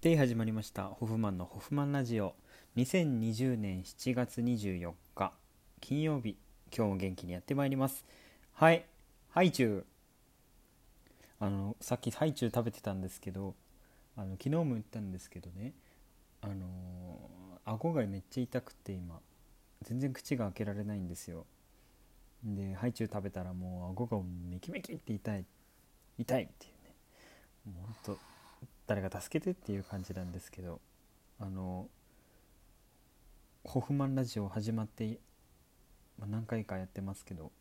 [0.00, 2.36] で始まりましたホフマンのホフマンラジオ。
[2.76, 5.32] 2020年7月24日
[5.80, 6.36] 金曜日
[6.72, 8.04] 今日も元気にやってまいります。
[8.54, 8.86] はい
[9.30, 9.86] ハイチュウ
[11.40, 13.56] あのさっきハイチュウ食べてたんですけど
[14.16, 15.72] あの昨日も言ったんですけどね
[16.42, 17.18] あの
[17.64, 19.18] 顎がめっちゃ痛くて今
[19.82, 21.44] 全然口が開けられないんですよ。
[22.44, 25.44] でハイチュウ食べたらもう顎がメキメキって痛い
[26.18, 26.94] 痛いっていうね。
[27.66, 28.37] もうほんと
[28.88, 30.80] 誰か助けてっていう感じなんですけど
[31.38, 31.86] あの
[33.62, 35.18] ホフマンラジオ始まって、
[36.18, 37.52] まあ何回かやってますけど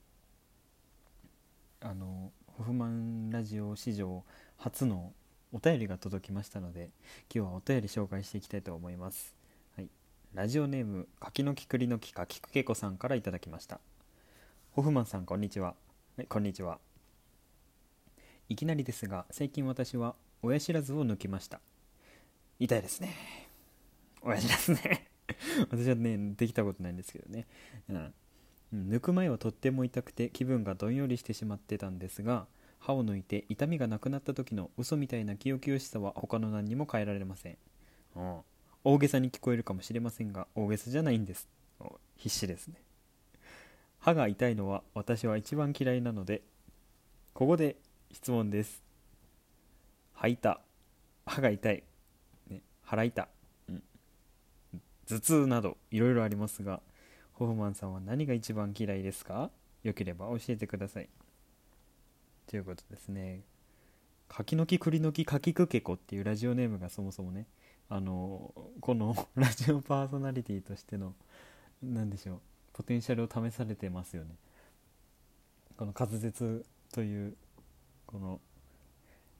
[1.82, 4.24] あのホフマンラジオ史上
[4.56, 5.12] 初の
[5.52, 6.92] お便りが届きましたので
[7.34, 9.36] 今日はお便り紹介していきたいと思います、
[9.76, 9.90] はい、
[10.34, 13.82] ラジオネーム柿の木栗の木かきくけこさんからいただきました。
[14.72, 15.76] ホフマンさんこんにちは、
[16.16, 16.80] はい、こんにちは。
[18.48, 21.60] いきなりですが最近私は親知らずを抜きました。
[22.60, 23.16] 痛いですね。
[24.22, 25.08] 親知らずね。
[25.70, 27.46] 私はねできたことないんですけどね、
[27.90, 28.14] うん、
[28.90, 32.48] 抜く前はとっても痛くて気分がどんよりしてしまってたんですが
[32.80, 37.58] 歯を抜いて痛みがなくなった時の嘘みたいな清々しさは他の何にも変えられません、
[38.16, 38.40] うん、
[38.84, 41.48] 大げさに聞こえるかもしれませんが大げさじゃないんです。
[42.16, 42.76] 必死ですね。
[44.00, 46.42] 歯が痛いのは私は一番嫌いなので
[47.34, 47.76] ここで
[48.12, 48.87] 質問です。
[50.18, 50.62] 吐いた。
[51.26, 51.84] 歯が痛い、
[52.50, 53.28] ね、腹痛、
[53.70, 53.84] うん、
[55.08, 56.82] 頭痛などいろいろありますが
[57.34, 59.52] ホフマンさんは何が一番嫌いですか？
[59.84, 61.10] よければ教えてください。
[62.48, 63.42] ということですね。
[64.30, 67.46] 柿の木栗の木かきくけこっていうラジオネームがそもそもね
[67.90, 71.14] あのこの ラジオパーソナリティとしての
[71.84, 72.42] 何でしょう
[72.74, 74.36] ポテンシャルを試されてますよね。
[75.78, 77.38] この滑舌という
[78.06, 78.42] この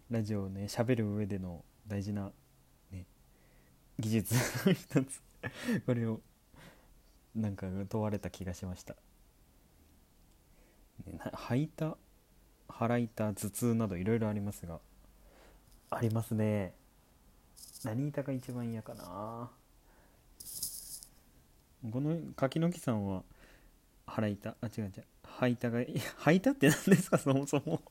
[0.10, 2.32] ラジオをね喋る上での大事な、
[2.92, 3.06] ね、
[4.00, 4.36] 技術。
[4.68, 5.22] の 一つ。
[5.86, 6.22] これを
[7.36, 8.96] なんか問われた気がしました、
[11.06, 11.96] ね、吐いた
[12.68, 14.80] 腹痛頭痛などいろいろありますが。
[15.90, 16.74] ありますね。
[17.84, 19.52] 何痛が一番嫌かな。
[21.92, 23.24] この柿の木さんは
[24.06, 25.06] 腹痛あ違う違う。
[25.24, 25.80] 吐いたが
[26.18, 27.18] 吐いたって何ですか？
[27.18, 27.82] そもそも。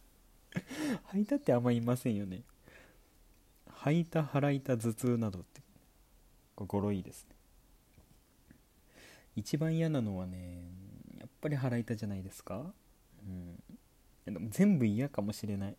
[1.06, 2.42] 吐いたってあんまりいませんよね。
[3.68, 5.60] 吐いた腹痛頭痛などって
[6.56, 7.36] 語呂いいですね。
[9.36, 10.62] 一番嫌なのはね
[11.18, 12.72] やっぱり腹痛じゃないですか。
[13.22, 13.62] うん。
[14.24, 15.76] でも全部嫌かもしれない。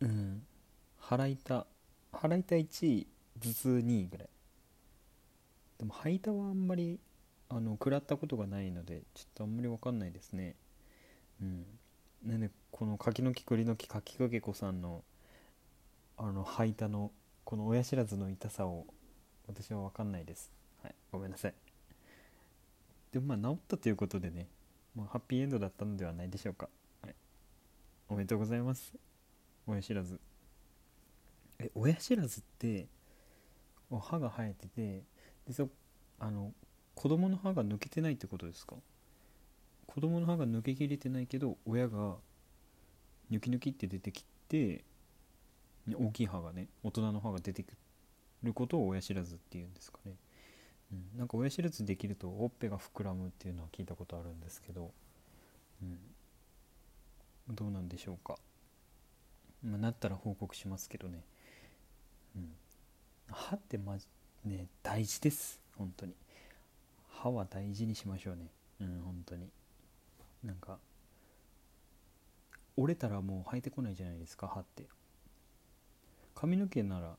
[0.00, 0.42] うん。
[0.98, 1.64] 腹痛。
[2.12, 3.06] 腹痛1位
[3.40, 4.28] 頭痛2位ぐらい。
[5.78, 6.98] でも吐いたはあんまり
[7.48, 10.56] あの食らったことがないのでちょっとあんまり分かんないですね。
[11.40, 11.64] うん。
[12.26, 15.04] なんでこの柿の木栗の木柿かけ子さんの
[16.18, 17.12] あの吐いたの
[17.44, 18.84] この親知らずの痛さを
[19.46, 20.50] 私は分かんないです。
[20.82, 21.54] はいごめんなさい。
[23.12, 24.48] でもまあ治ったということでね、
[24.96, 26.68] まあ、ハッピーエンドだったのではないでしょうか、
[27.02, 27.14] はい、
[28.08, 28.92] おめでとうございます。
[29.66, 30.18] 親知らず。
[31.60, 32.86] え親知らずって
[33.88, 35.02] 歯が生えてて
[35.46, 35.68] でそ
[36.18, 36.52] あの
[36.96, 38.74] 子供の歯が抜けてないってことですか？
[39.96, 42.16] 子供の歯が抜けきれてないけど親が
[43.30, 44.84] ニョキニキって出てきて
[45.90, 47.72] 大きい歯がね大人の歯が出てく
[48.42, 50.12] ることを親知らずっていうんですかね、
[50.92, 54.90] うん、なんか親知らずできるとほっぺが膨らむっていうのは聞いたことあるんですけど、
[57.48, 58.36] うん、どうなんでしょうか、
[59.64, 61.22] まあ、なったら報告しますけどね、
[62.36, 62.50] うん、
[63.32, 64.06] 歯ってまじ
[64.44, 65.58] ね大事です。
[65.78, 66.12] 本当に。
[67.08, 68.50] 歯は大事にしましょうね。
[68.82, 69.48] うん本当に。
[70.42, 70.78] なんか
[72.76, 74.84] 折れたらもう生えてこないじゃないですか歯って。
[76.34, 77.16] 髪の毛なら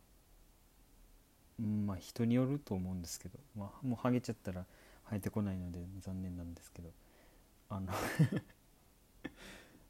[1.59, 4.65] うんまあ人によると思うんですけど、まあ、もうハゲちゃったら
[5.09, 6.91] 生えてこないので残念なんですけど
[7.69, 7.91] あの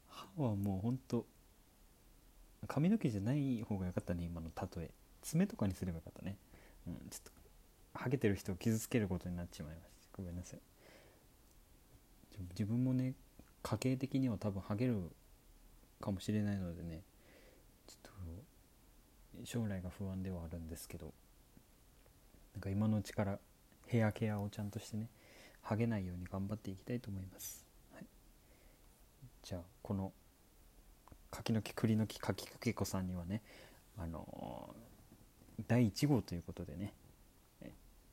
[0.08, 1.26] 歯はもうほんと
[2.66, 4.90] 髪の毛じゃない方がよかったね今の例え。
[5.20, 6.38] 爪とかにすればよかったね、
[6.86, 7.32] うん、ちょっと
[7.92, 10.16] ハゲてる人を傷つけることになってしまいました。
[10.16, 10.60] ごめんなさい。
[12.50, 13.14] 自分もね
[13.62, 15.10] 家計的には多分ハゲる
[16.00, 17.02] かもしれないのでね
[17.86, 18.12] ちょっ
[19.40, 21.12] と将来が不安ではあるんですけど
[22.54, 23.38] なんか今のうちから
[23.86, 25.08] ヘアケアをちゃんとしてね
[25.62, 28.06] ハゲないように頑張っていきたいと思います、はい、
[29.42, 30.12] じゃあこの
[31.30, 33.42] 柿の木栗の木柿くけこさんにはね
[33.98, 36.94] あのー、第1号ということでね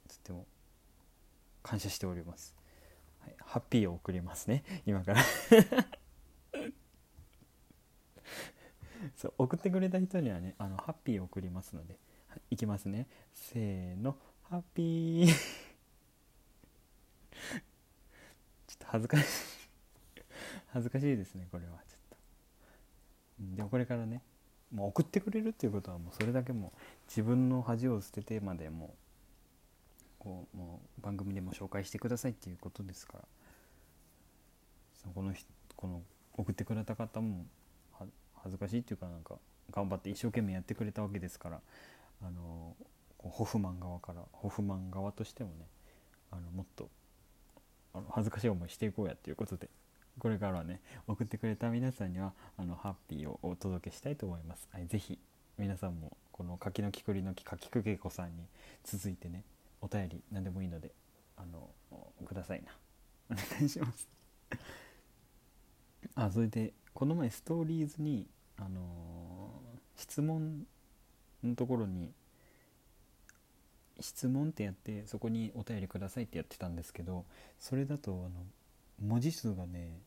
[0.07, 0.45] とっても
[1.63, 2.55] 感謝しております。
[3.25, 4.63] はい、ハッピーを送りますね。
[4.85, 5.21] 今から。
[9.15, 13.07] そう送ってくれた人にはねあのハッピーを送りますので、はい、いきますね。
[13.33, 14.15] せーの。
[14.43, 15.27] ハッピー。
[18.67, 19.25] ちょっと恥ずかしい。
[20.69, 21.79] 恥ずかしいですねこれは。
[21.87, 22.17] ちょっと。
[23.55, 24.21] でもこれからね
[24.71, 29.04] もう送ってくれるっていうことはもうそれだけもう自分の恥を捨ててまでもう
[30.25, 33.23] こうもう番組でも紹介してくださいっていうことですから
[35.03, 35.35] そこの
[35.75, 36.01] この
[36.33, 37.45] 送ってくれた方も
[38.33, 39.35] 恥ずかしいっていうかなんか
[39.71, 41.59] 頑張って一生懸命やってくれたわけですから
[42.23, 42.75] あの
[43.19, 45.67] ホフマン側からホフマン側としてもね
[46.31, 46.89] あのもっと
[47.93, 49.69] あの恥ずかしい思いしていこうやっていうことで
[50.17, 54.67] これからはね送ってくれた皆さんにはあのハッピーをお届けしたいと思います。
[54.71, 55.19] はい、ぜひ
[55.59, 58.43] 皆さんもこの柿の木くりの木柿くけこさんに
[58.83, 59.43] 続いてね
[59.85, 60.91] お便り何でもいいので
[61.37, 61.69] あの
[62.25, 62.71] くださいな。
[63.29, 64.09] お願いします。
[66.15, 68.27] あそれでこの前ストーリーズに
[68.57, 69.51] あの
[69.95, 70.65] 質問
[71.43, 72.11] のところに
[73.99, 77.25] 質問ってやってそこにお便りくださいってやってたんですけど
[77.59, 79.99] それだとあの文字数がね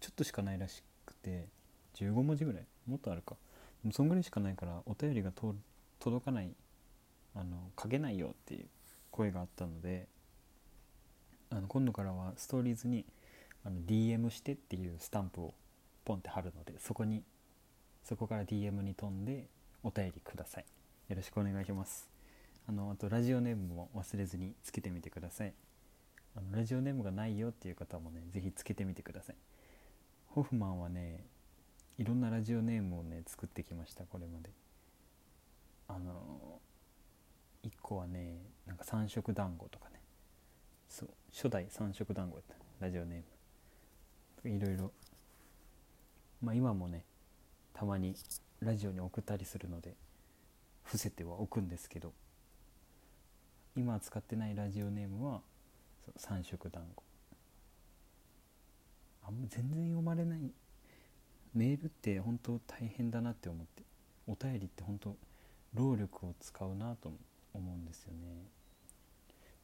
[0.00, 1.46] ちょっとしかないらしくて
[1.94, 2.62] 15文字ぐらい？
[2.88, 3.36] もっとあるか。
[3.92, 5.32] そんぐらいしかないからお便りが
[6.00, 6.50] 届かない
[7.34, 8.66] あの書けないよっていう。
[9.20, 10.06] 声があったので
[11.50, 13.04] あの今度からはストーリーズに
[13.64, 15.54] あの DM してっていうスタンプを
[16.06, 17.22] ポンって貼るのでそこに
[18.02, 19.46] そこから DM に飛んで
[19.82, 20.64] お便りください。
[21.08, 22.08] よろしくお願いします。
[22.66, 25.52] あのあとラジオネームも忘れずにつけてみてください。
[26.34, 29.36] あのラジオネームがないよっていう方もね是非つけてみてください。
[30.28, 31.26] ホフマンはね
[31.98, 34.50] いろんなラジオネームをね作ってきましたこれまで。
[35.88, 36.60] あの
[37.64, 38.38] 1個はね
[38.70, 40.00] なんか三色団子とかね。
[40.88, 42.54] そう初代三色団子やった
[42.86, 44.56] ラジオネーム。
[44.56, 44.92] いろいろ。
[46.40, 47.04] まあ今もね
[47.74, 48.14] たまに
[48.60, 49.96] ラジオに送ったりするので
[50.84, 52.12] 伏せてはおくんですけど。
[53.76, 55.40] 今使ってないラジオネームは
[56.16, 57.02] 三色団子。
[59.26, 60.52] あんま全然読まれない。
[61.54, 63.82] メールって本当大変だなって思って
[64.28, 65.16] お便りって本当
[65.74, 67.12] 労力を使うなと
[67.52, 68.59] 思うんですよね。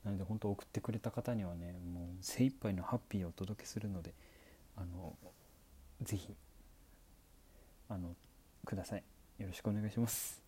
[0.07, 4.15] なので本当送ってくれた方にはねもう精一杯のハッピーをお届けするので
[4.77, 5.17] あの
[6.01, 6.33] ぜひ
[7.89, 8.15] あの
[8.65, 9.03] ください。
[9.39, 10.41] よろしくお願いします。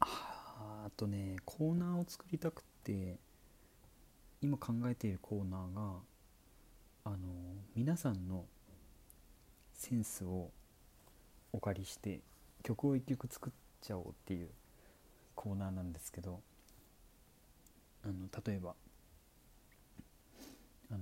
[0.00, 3.16] ああとねコーナーを作りたくて
[4.42, 5.80] 今考えているコーナーが
[7.04, 7.16] あの
[7.74, 8.44] 皆さんの
[9.72, 10.50] センスを
[11.54, 12.20] お借りして
[12.62, 14.50] 曲を一曲作っちゃおうっていう
[15.38, 16.40] コーナーなんですけど
[18.04, 18.14] あの
[18.44, 18.74] 例えば
[20.90, 20.98] あの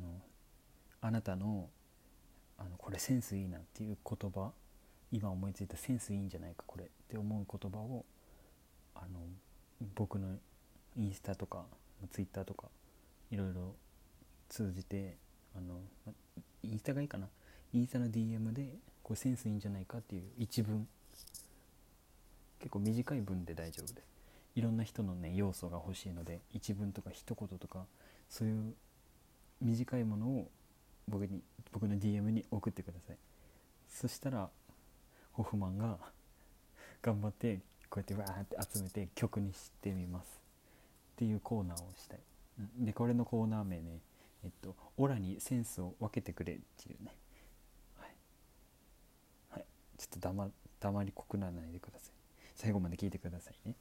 [1.00, 1.70] あなたの
[2.58, 4.50] あのこれセンスいいなっていう言葉
[5.10, 8.04] 今思いついたセンスいいんじゃないかこれって思う言葉を
[8.94, 9.20] あの
[9.94, 10.28] 僕の
[10.98, 11.64] インスタとか
[12.12, 12.66] ツイッターとか
[13.30, 13.74] いろいろ
[14.50, 15.16] 通じて
[15.56, 15.80] あの
[16.62, 17.28] インスタがいいかな。
[17.72, 18.68] インスタの DM で
[19.02, 20.86] これセンスいいんじゃないかっていう一文。
[22.58, 24.15] 結構短い文で大丈夫です。
[24.56, 27.84] いろんな人のね要素が欲しいので一文とか一言とか
[28.28, 28.74] そういう
[29.60, 30.50] 短いものを
[31.06, 31.40] 僕に
[31.72, 33.16] 僕の DM に送ってください。
[33.88, 34.48] そしたら
[35.32, 35.98] ホフマンが
[37.02, 40.40] 頑張ってこうやってわーって集めて曲にしてみます。
[41.14, 42.18] っていうコーナーをしたい、
[42.78, 44.00] うん、でこれのコーナー名ね
[44.44, 47.14] えっと「オラにセンスを分けてくれ」っていうね。
[47.98, 48.10] はい、
[49.50, 49.64] はい、
[49.98, 52.12] ちょっと黙黙りこくならないでください。
[52.54, 53.74] 最後まで聞いてくださいね。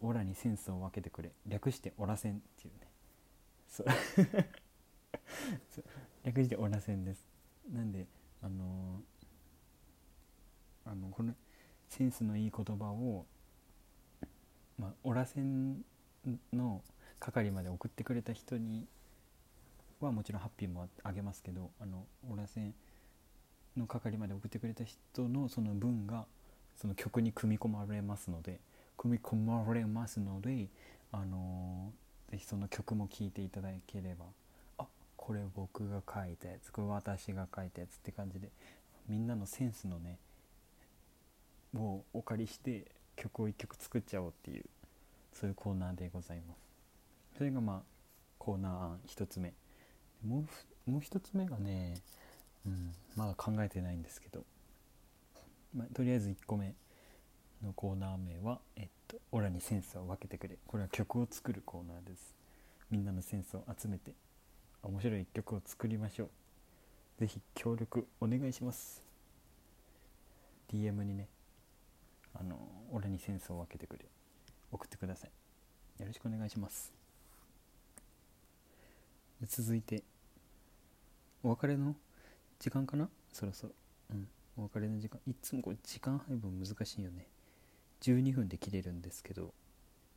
[0.00, 2.88] オラにセンスを分けてくれ略してオラセンっていうね。
[3.68, 3.86] そう。
[6.24, 7.26] 略してオラセンです。
[7.70, 8.06] なんで
[8.42, 11.34] あのー、あのこの
[11.88, 13.26] センスのいい言葉を、
[14.78, 15.84] まあ、オラセン
[16.52, 16.82] の
[17.18, 18.86] 係まで送ってくれた人に
[20.00, 22.74] はもちろんハッピーもあげますけどあのオラセン
[23.76, 26.26] の係まで送ってくれた人のその文が
[26.76, 28.60] その曲に組み込まれますので
[28.96, 30.68] 組み込まれますので
[31.10, 34.26] あのー、ぜひその曲も聴いていただければ
[34.78, 38.48] あこれ僕が書いたやつこれ私が書いたやつって感じで
[39.08, 40.18] みんなのセンスのね
[41.74, 42.84] をお借りして
[43.16, 44.64] 曲を1曲作っちゃおうっていう
[45.32, 46.58] そういうコーナーでございます。
[47.38, 47.80] それがまあ
[48.38, 49.54] コーナー案1つ目。
[50.26, 50.44] も
[50.86, 51.94] うもう1つ目がね、
[52.66, 54.44] うん、まだ考えてないんですけど
[55.74, 56.74] まあ、とりあえず1個目。
[57.62, 62.34] のコーナー名は「えっと、オラにセンスを分けてくれ」これは曲を作るコーナーです。
[62.90, 64.14] みんなのセンスを集めて
[64.82, 66.30] 面白い1曲を作りましょう。
[67.20, 69.02] ぜひ協力お願いします。
[70.68, 71.28] DM にね
[72.34, 72.58] あの
[72.90, 74.04] 俺にセンスを分けてくれ。
[74.70, 75.30] 送ってください。
[76.00, 76.92] よろしくお願いします。
[79.46, 80.02] 続いて
[81.42, 81.94] お別れの
[82.58, 83.08] 時間かな？
[83.32, 83.72] そろそろ。
[84.10, 84.28] うん。
[84.56, 85.20] お別れの時間。
[85.26, 87.26] いつもこれ時間配分難しいよね。
[88.02, 89.54] 12分で切れるんですけど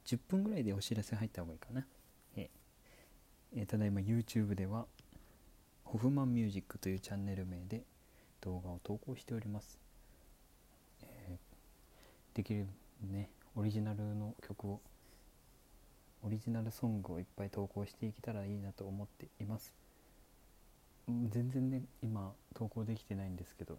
[0.06, 1.86] 10分ぐらいでお知らせ入った方がいいかな。
[2.36, 2.50] え
[3.56, 4.86] えただいま YouTube では
[5.84, 7.84] ホフマンミュージックというチャンネル名で
[8.42, 9.80] 動画を投稿しております、
[11.04, 12.68] えー、できる
[13.02, 14.82] ねオリジナルの曲を
[16.24, 19.74] オリジナルソングをいっぱい投稿していけたらいいなと思っています。
[21.08, 23.78] 全然ね今投稿できてないんですけど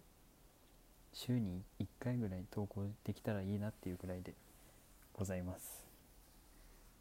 [1.13, 4.33] 週に1回ぐらい投稿できたらいいなっていうぐらいで
[5.13, 5.85] ございます。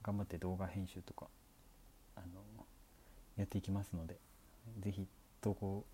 [0.03, 1.27] 頑張って動画編集とか
[2.17, 2.27] あの
[3.37, 4.17] やっていきますので
[4.81, 5.07] 是非
[5.41, 5.85] 投稿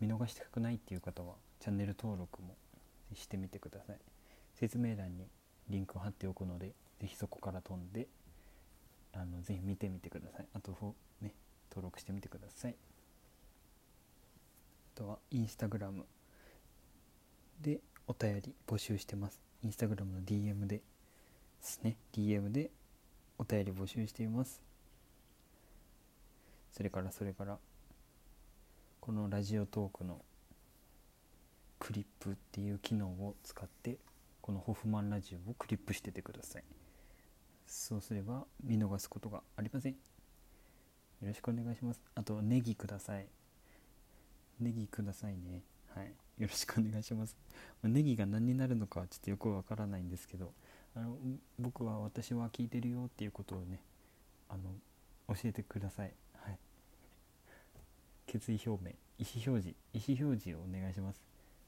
[0.00, 2.54] 見逃したくないっていう方はチャンネル登録も
[3.14, 3.96] してみてください。
[4.54, 5.26] 説明欄に
[5.68, 8.06] リンクを貼っておくので是非そこから飛んで
[9.12, 10.46] あのぜひ見てみてください。
[10.54, 10.72] あと
[11.20, 11.32] ね
[11.70, 12.74] 登録してみてください。
[14.96, 16.06] あとはインスタグラム
[18.08, 19.40] お便り募集してます。
[19.62, 20.82] インスタグラムの DM でで
[21.60, 21.96] すね。
[22.12, 22.70] DM で
[23.38, 24.62] お便り募集しています。
[26.70, 27.58] それからそれから
[29.00, 30.20] このラジオトークの
[31.78, 33.98] クリップっていう機能を使って
[34.40, 36.64] このホフマンラジオをクリップしててください。
[37.66, 39.92] そうすれば見逃すことがありません。
[39.92, 39.98] よ
[41.22, 42.00] ろしくお願いします。
[42.14, 43.26] あとネギください。
[44.60, 45.62] ネギくださいね。
[45.94, 46.12] はい。
[46.38, 47.36] よろしくお願いします。
[47.82, 50.52] ネギが何になるのかはちょっとよくわからないんですけど
[50.94, 51.16] あの
[51.58, 53.80] 僕は私は聞いてるよっていうことをね
[54.48, 56.12] あの教えてください。
[58.26, 61.20] 決意表明意思表示意思表示をお願いします。